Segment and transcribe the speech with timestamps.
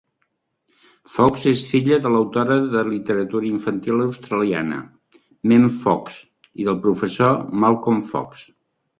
[1.15, 4.79] Fox és filla de l'autora de literatura infantil australiana,
[5.51, 6.15] Mem Fox,
[6.63, 8.43] i del professor Malcolm Fox.